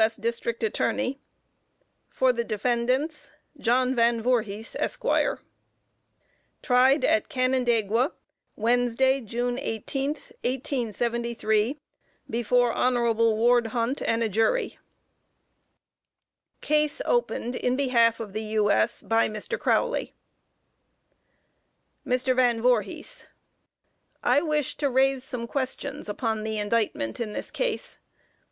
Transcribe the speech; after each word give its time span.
S. 0.00 0.14
District 0.14 0.62
Attorney. 0.62 1.18
For 2.08 2.32
the 2.32 2.44
Defendants: 2.44 3.32
JOHN 3.58 3.96
VAN 3.96 4.22
VOORHIS, 4.22 4.76
ESQ. 4.76 5.04
Tried 6.62 7.04
at 7.04 7.28
Canandaigua, 7.28 8.12
Wednesday, 8.54 9.20
June 9.20 9.56
18th, 9.56 10.30
1873, 10.44 11.80
before 12.30 12.72
Hon. 12.74 13.12
Ward 13.16 13.66
Hunt 13.72 14.00
and 14.02 14.22
a 14.22 14.28
Jury. 14.28 14.78
Case 16.60 17.02
opened 17.04 17.56
in 17.56 17.74
behalf 17.74 18.20
of 18.20 18.34
the 18.34 18.44
U.S. 18.54 19.02
by 19.02 19.28
Mr. 19.28 19.58
Crowley. 19.58 20.14
MR. 22.06 22.36
VAN 22.36 22.62
VOORHIS: 22.62 23.26
I 24.22 24.42
wish 24.42 24.76
to 24.76 24.88
raise 24.88 25.24
some 25.24 25.48
questions 25.48 26.08
upon 26.08 26.44
the 26.44 26.56
indictment 26.60 27.18
in 27.18 27.32
this 27.32 27.50
case. 27.50 27.98